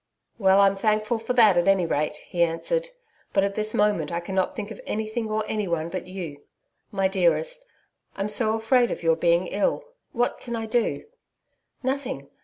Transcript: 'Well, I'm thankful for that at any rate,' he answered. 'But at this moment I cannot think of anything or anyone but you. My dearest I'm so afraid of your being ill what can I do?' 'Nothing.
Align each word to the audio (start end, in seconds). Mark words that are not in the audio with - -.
'Well, 0.39 0.61
I'm 0.61 0.75
thankful 0.75 1.19
for 1.19 1.33
that 1.33 1.57
at 1.57 1.67
any 1.67 1.85
rate,' 1.85 2.15
he 2.15 2.41
answered. 2.41 2.89
'But 3.33 3.43
at 3.43 3.53
this 3.53 3.75
moment 3.75 4.11
I 4.11 4.19
cannot 4.19 4.55
think 4.55 4.71
of 4.71 4.81
anything 4.87 5.29
or 5.29 5.43
anyone 5.47 5.89
but 5.89 6.07
you. 6.07 6.41
My 6.89 7.07
dearest 7.07 7.63
I'm 8.17 8.27
so 8.27 8.55
afraid 8.55 8.89
of 8.89 9.03
your 9.03 9.15
being 9.15 9.45
ill 9.45 9.83
what 10.11 10.39
can 10.39 10.55
I 10.55 10.65
do?' 10.65 11.05
'Nothing. 11.83 12.31